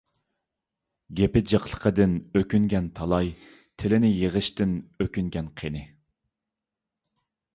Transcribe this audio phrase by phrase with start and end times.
[1.17, 3.29] گېپى جىقلىقىدىن ئۆكۈنگەن تالاي،
[3.83, 4.73] تىلىنى يىغىشتىن
[5.05, 5.83] ئۆكۈنگەن قېنى؟